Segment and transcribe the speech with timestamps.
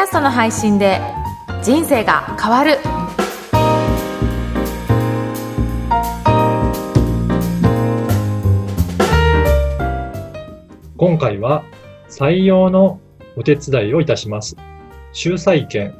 [0.00, 1.00] ャストの配信で
[1.62, 2.78] 人生が変わる
[10.96, 11.64] 今回は
[12.08, 13.00] 採用の
[13.36, 14.56] お手伝いをいたします。
[15.12, 15.94] 秀才県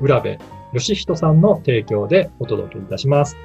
[0.00, 0.38] 浦部
[0.72, 3.36] 義人さんの提供でお届けいたします。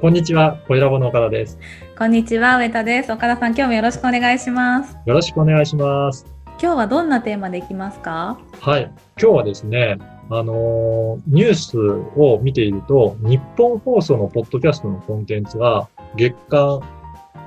[0.00, 1.58] こんにちは、小ラボの岡田です。
[1.98, 3.12] こんにちは、上田です。
[3.12, 4.96] 岡田さん、今日もよろしくお願いします。
[5.04, 6.39] よろしくお願いします。
[6.62, 8.38] 今日はどんなテーマでいきますか？
[8.60, 8.82] はい。
[9.20, 9.96] 今日はですね、
[10.28, 11.78] あのーニュース
[12.18, 16.80] を見ていると、日本放送のポッドキャストのコンテンツが月間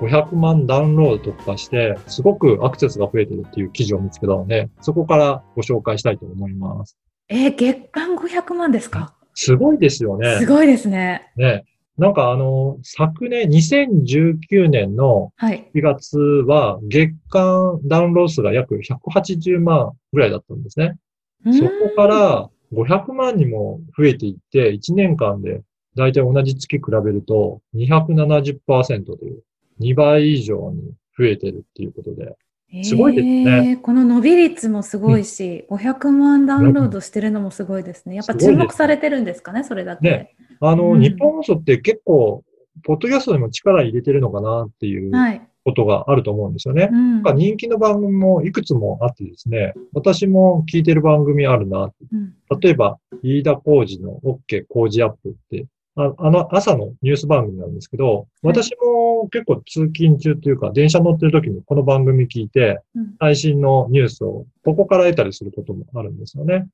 [0.01, 6.97] 500万ダウンロード突破して、すごくアクセスが増えてるっていう記事を見つけたので、そこからご紹介したいと思います。
[7.29, 9.13] えー月間500万ですか？
[9.35, 10.37] すごいですよね。
[10.39, 11.31] すごいですね。
[11.35, 11.65] ね。
[11.97, 15.69] なんかあの、昨年、2019年のはい。
[15.75, 20.97] 4月は月間ダウンロード数が約180万ぐらいだったんですね。
[21.45, 25.61] そこから500万にも増えていって、1年間で
[25.95, 29.43] だいたい同じ月比べると270%という
[29.79, 32.35] 2倍以上に増えてるっていうことで、
[32.83, 38.15] すごいですねえーこの伸び率もすごいし、500万ダウンロードしてるのもすごいですね。
[38.15, 40.09] やっぱ注目されてるんですかね、それだけ。
[40.09, 40.35] ね
[40.69, 42.43] あの、うん日本放送って結構、
[42.83, 45.41] ポッドキャストにも力入れてるのかなっていうはい。
[45.65, 46.89] ことがあると思うんですよね。
[46.91, 51.91] うんなんか人気の番組もいくつもあってですね、私も聞いてる番組あるな。
[52.11, 66.67] うん例えば、飯田浩二の OK 工事アップって、ああの朝のニュース番組なんですけど、私も結構通勤中というか、電車乗ってる時にこの番組聞いて、うん最新のニュースをここから得たりすることもあるんですよね。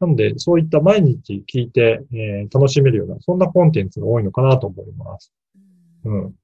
[0.00, 5.32] なので、そういった毎日聞いて、えー楽しめるような、そんなコンテンツが多いのかなと思います。
[6.04, 6.34] うん。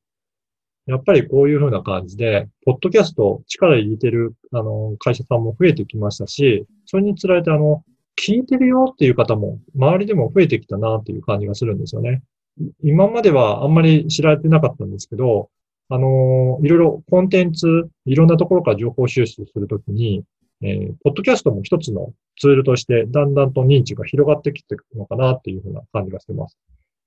[0.86, 7.84] やっぱりこういう風な感じで、ポッドキャスト力入れてる、あの、会社さんも増えてきましたし、それにつられて、あの、
[8.20, 12.22] 聞いてるよっていう方も、周りでも増えてきたなっていう感じがするんですよね。
[12.60, 15.50] い今まではあんまり知られてなかったんですけど、
[15.88, 20.24] あの、いろいろコンテンツ、いろんなところから情報収集するときに、
[20.62, 26.56] えーポッドキャストも一つのツールとして、だんだんと認知が広がってきてるのかなっていうふうな感じがしてます。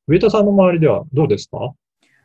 [0.08, 1.74] 上田さんの周りではどうですか？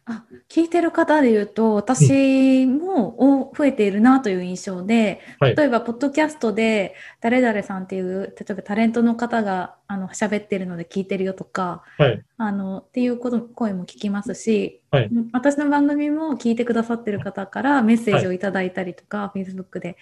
[0.07, 5.55] あ聞いてる方で言うと私もお増えているなという印象で、はい。
[5.55, 12.23] 例えばポッドキャストで誰々さんっていう例えばタレントの方があの喋ってるので聞いてるよとかはい。
[12.39, 15.05] あのっていうこと声も聞きますし、はい。
[15.05, 19.97] うん私の番組も聞いてくださってる方からメッセージをいただいたりとか、Facebook で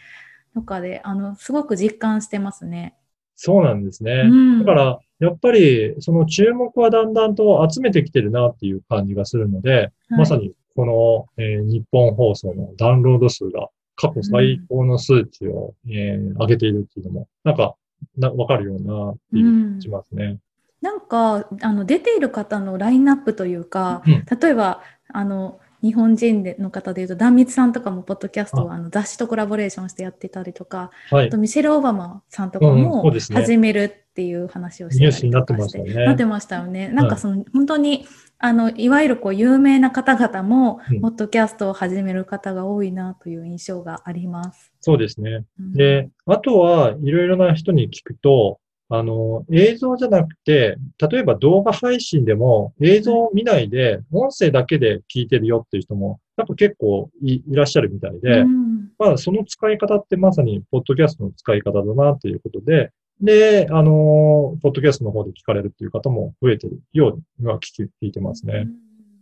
[0.61, 2.97] とかであのすごく実感してますね。
[3.35, 4.23] そうなんですね。
[4.25, 17.77] うんだから、やっぱり、その注目はだんだんと集めてきてるなっていう感じがするので、まさにこの、えー日本放送のダウンロード数が過去最高の数値を、えー上げているっていうのも、なんか、
[18.17, 20.39] なわかるようなっていう気がしますね。
[20.81, 24.83] なんかあの出ている方のラインナップというか、うん例えば
[25.13, 31.39] あの日本人での方でいうと壇蜜さんとかもポッドキャストをあの雑誌とコラボレーションしてやってたりとかはいあと。
[31.39, 36.07] ミシェル・オバマさんとかうんも始めるっていう話をしてたニュースになってりとかしましてたよね。
[36.07, 36.89] なってましたよね。
[36.89, 38.07] なんかその、本当に
[38.39, 44.73] あのいわゆるこう有名な方々も、うんポッドキャストを始める方が多いなという印象があります。
[44.81, 45.45] そうですね。
[45.61, 48.59] うんで、あとはいろいろな人に聞くと、
[48.91, 50.77] あの、映像じゃなくて、
[51.11, 58.69] 例えば動画配信でも映像を見ないで、音声だけで聞いてるよっていう人も、やっぱ結構いいらっしゃるみたいで、うん
[58.99, 62.91] まあその使い方ってまさにポッドキャストの使い方だなっていうことで、
[63.21, 68.69] で、あの、ポッドキャストの方で聞かれるっていう方も増えてるようには聞き聞いてますね。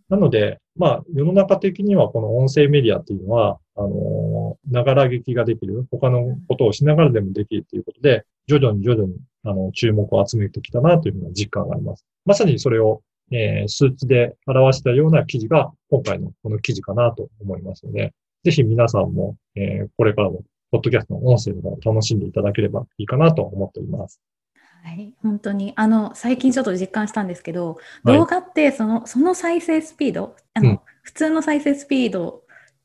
[0.09, 9.15] なので、まあ、世の中的にはこの音声メディアっていうのは、あのながら劇ができる、他のことをしながらでもできるということで、徐々に徐々に、
[9.47, 12.05] あの、注目を集めてきたなというふうな実感があります。
[12.25, 13.03] まさにそれを、
[13.33, 18.12] えー数値で表したような記事が、今回のこの記事かなと思いますので、
[18.45, 24.21] ぜひ皆さんも、えーこれからも、ポッドキャストの音声を楽しんでいただければいいかなと思っております。
[24.84, 32.42] はい、本当にあの最近ちょっと実感したんですけど、はい動画ってそのその再生スピードあの、うん普通の再生スピード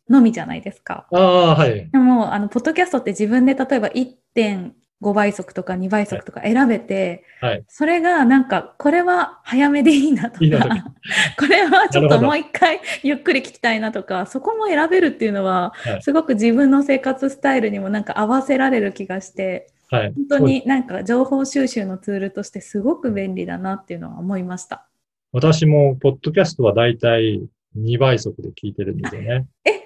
[0.07, 1.07] のみじゃないですか。
[1.11, 1.89] ああ、はい。
[1.89, 10.51] でもあのポッドキャストって自分で例えば1.5倍速とか2倍速とか選べて、はいそれがなんかこれは早めでいいなとかいい
[11.37, 20.13] これはちょっともう一回ゆっくり聞きたいなとかそこも選べるっていうのは、はいすごく自分の生活スタイルにもなんか合わせられる気がしてはい。
[20.13, 24.87] 本当になんか情報収集のツールとしてすごく便利だなっていうのは思いました。
[25.33, 27.41] 私も、ポッドキャストはだいたい
[27.77, 29.47] 2倍速で聞いてるんですよね。
[29.65, 29.81] え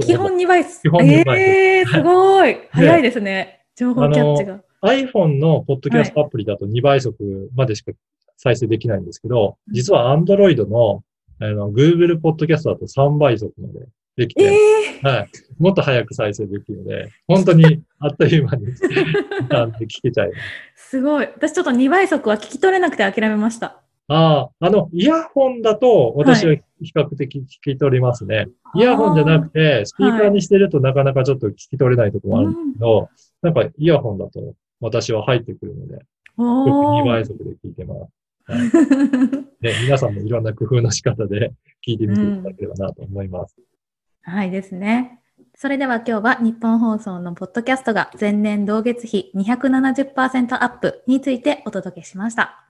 [0.00, 0.82] 基本2倍速。
[0.82, 3.57] 基本2倍速えー、すごい早いですね。
[3.78, 4.60] 情報キャッチが。
[4.82, 7.16] iPhone のポッドキャストアプリだと2倍速
[7.54, 7.92] までしか
[8.36, 11.04] 再生できないんですけど、実は Android の
[11.40, 13.86] あの Google ポッドキャストだと3倍速まで
[14.16, 14.54] できえて、
[15.04, 15.28] えはい。
[15.60, 18.66] もっと早く再生できるので、本当にあっという間に
[19.86, 20.34] 聞けちゃいま
[20.74, 20.88] す。
[20.90, 21.28] すごい。
[21.36, 23.80] 私ちょっと2倍速は聞き取れなくて諦めました。
[24.08, 27.44] ああ、あの、イヤホンだと私は比較的聞
[27.74, 28.48] き取りますね。
[28.74, 33.08] イヤホンじゃなくて、スピーカーにしてるとなかなかちょっと聞き取れないところもあるんですけど、
[33.42, 36.00] なんかイヤホンだと私は入ってくるので、よ
[36.36, 38.18] く2おー倍速で聞いてます。
[39.60, 41.52] で、 皆さんもいろんな工夫の仕方で
[41.86, 43.56] 聞いてみていただければなと思います。
[44.22, 45.20] はいですね。
[45.54, 52.67] それでは今日は日本放送のポッドキャストが前年同月比270%アップについてお届けしました。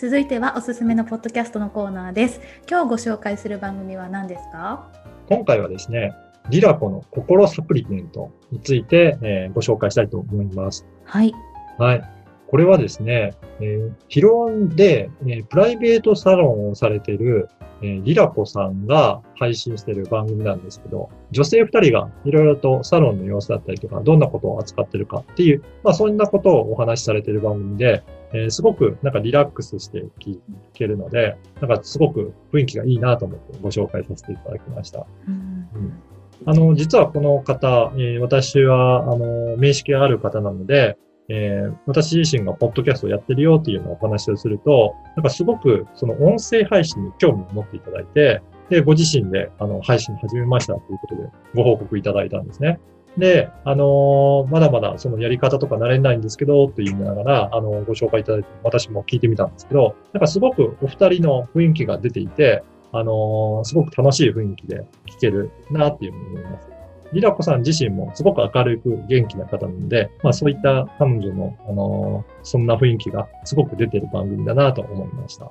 [0.00, 2.40] 続いてはおすすめのポッドキャストのコーナーです。
[2.66, 4.90] 今日ご紹介する番組は何ですか？
[5.28, 6.14] 今回はですね、
[6.48, 10.86] リラコの心サプリメントについて、えーご紹介したいと思います。
[11.04, 11.34] はい。
[11.76, 12.02] はい。
[12.46, 17.50] これはですね、えー、ヒロンで、えープライベートサロンをされている、
[17.82, 30.38] えーリラコさんが配信している番組なんですけど、女性二人がいろいろとサロンの様子だったりとか、どんなことを扱ってるかっていう、まあそんなことをお話しされている番組で、えーすごくなんかリラックスして聞
[30.72, 35.06] けるので、なんかすごく雰囲気がいいなと思ってご紹介させていただきました。
[35.28, 36.02] うん
[36.46, 40.96] あの、実はこの方、えー私は、あの、面識がある方なので、
[41.28, 51.22] えー私自身がポッドキャストをやってるよっていうようなお話をすると、なんかすごくその音声配信に興味を持っていただいて、で、ご自身であの配信始めましたということで
[51.54, 52.78] ご報告いただいたんですね。
[53.18, 62.62] で、あのーまだまだそのやり方とか慣れないんですけど、って言いながら、あのご紹介いただいて、私も聞いてみたんですけど、なんかすごくお二人の雰囲気が出ていて、
[62.92, 66.68] あのーすごく楽しい雰囲気で聞けるなっていうふうに思います。
[67.12, 75.50] リラコさん自身もすごく明るく元気な方なので、まあそういった彼女の、あのーそんな雰囲気がすごく出てる番組だなと思いました。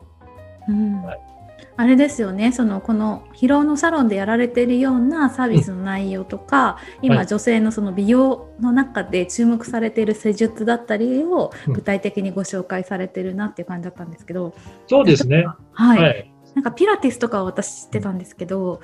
[0.70, 1.39] うんはい
[1.78, 7.28] あれですよね、そのこの疲労のサロンでやられているようなサービスの内容とか、今、はい。
[7.28, 11.74] 女性のその美容の中で注目されている施術だったりをうん。
[11.74, 14.54] 具体的にご紹介されてるなっていう感じだったんですけど、
[14.88, 15.46] そうですね。
[15.72, 16.34] はい、はい。
[16.56, 18.82] なんかピラティスとかは私知ってたんですけど、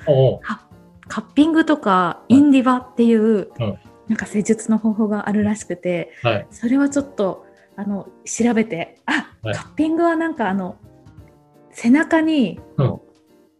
[1.08, 3.78] カッピングとかインディバっていう、うん。
[4.08, 6.46] なんか施術の方法があるらしくて、はい。
[6.50, 7.44] それはちょっと
[7.76, 9.54] あの調べて、あ、はい。
[9.54, 10.76] カッピングはなんかあの
[11.76, 13.00] 背中に、うん。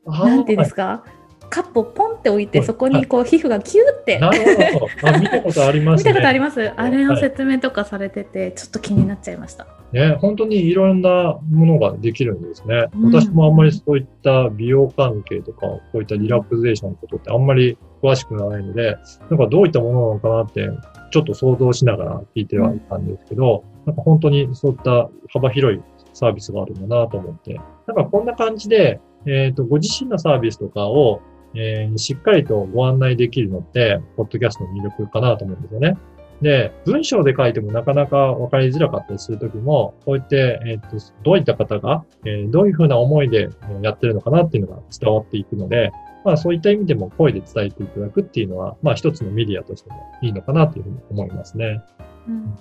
[0.06, 1.04] なんていうんですか、
[1.50, 2.66] カップをポンって置いて、はい。
[2.66, 4.38] そこにこう皮膚がキューって、なる
[4.72, 4.88] ほど。
[5.08, 6.10] あ見たことありますね。
[6.10, 6.72] 見たことあります？
[6.76, 9.66] あれの説明とかされてて、ちょっと気になっちゃいました。
[9.92, 12.86] ね、本当にいろんなものができるんですね。
[12.94, 13.12] うん。
[13.12, 18.96] 私もあんまりそういった美容関係とか、こういったリラクゼーションのことってあんまり詳しくないので、
[19.30, 20.68] なんかどういったものなのかなって、
[21.12, 25.80] ちょっと想像しながら聞いてはいたんですけど、なんか本当にそういった幅広い
[26.16, 31.20] サービスがあるんだなと思って、なんかこんな感じで、えっ、と、ご自身のサービスとかを、
[31.54, 35.96] えーしっかりとご案内できるのって、ポッドキャストの魅力かなと思うんですよね。
[36.40, 43.50] で、文章で書いてもなかなか分かりづらかったりするときも、こうやって、えっ、と、どういった方が、えーどういうふうな思いで
[43.82, 45.92] やってるのかなっていうのが伝わっていくので、
[46.24, 51.82] まあそういった意味でも声で伝えていただくっていうのは、まあ一つのメディアとしてもいいのかなというふうに思いますね。
[52.26, 52.54] うん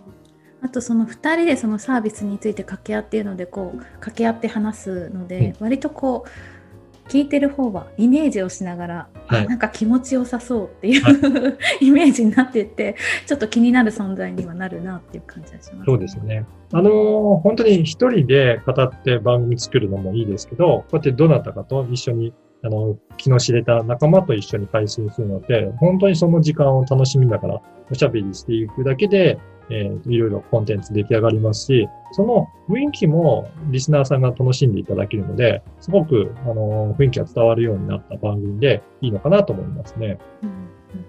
[0.65, 9.47] あとその2人でそのサービスについて掛け合っているのでこう掛け合って話すので、割とこう聞いてる方はイメージをしながら、あはい。
[9.47, 12.95] なんか気持ちよさそうっていう、 イメージになっていって
[13.27, 16.45] ちょっと気になる存在にはなるなっていう感じがします、そうですよね。
[16.73, 29.37] あのー本当に一人で語って番組作るのもいいですけど、こうやってどなたかと一緒に、あの、気の知れた仲間と一緒に配信するので、本当にその時間を楽しみながらおしゃべりしていくだけで、
[29.69, 40.17] えーいろいろコンテンツ出来上がりますし、その雰囲気もリスナーさんが楽しんでいただけるので、すごく、あのー雰囲気が伝わるようになった番組でいいのかなと思いますね。
[40.43, 40.49] うん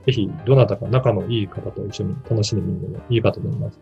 [0.04, 3.80] ぜひ、どなたか仲のいい方と一緒に楽しんでみるのもいいかと思います。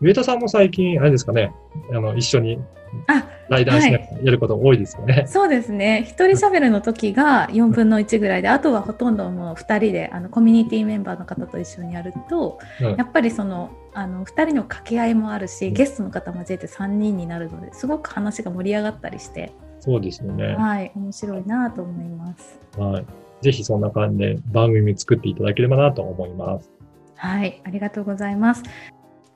[0.00, 1.52] 上田さんも最近、あれですかね、
[1.92, 2.58] あの、一緒に
[3.06, 5.24] あ対談しながらやること多いですよね。
[5.26, 20.54] そうですね一人喋るの時が4分の1ぐらいであとはほとんどもう2人であのコミュニティメンバーの方と一緒にやるとうんやっぱりそのあの2人の掛け合いもあるしうんゲストの方交えて3人になるのですごく話が盛り上がったりして、そうですよね。
[20.54, 22.60] はい、面白いなと思います。
[22.76, 23.06] はい。
[23.40, 26.70] ぜひそんな感じで番組作っていただければなと思います。
[27.14, 28.62] はい、ありがとうございます。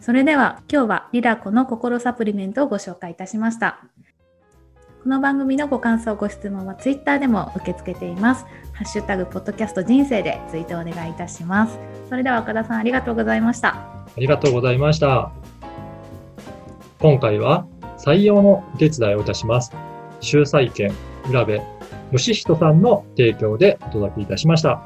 [0.03, 3.85] それでは今日はリラコの心サプリメントをご紹介いたしました。
[5.05, 8.45] この番組のご感想、ご質問はツイッターでも受け付けています。
[8.73, 11.79] ハッシュタグ、ポッドキャスト人生でツイートお願いいたします。
[12.09, 13.77] それでは岡田さん、ありがとうございました。
[13.77, 15.31] ありがとうございました。
[16.99, 19.73] 今回は採用のお手伝いをいたします。
[20.19, 20.93] 秀才研
[21.31, 21.61] 浦部
[22.11, 24.83] 虫人さんの提供でお届けいたしました。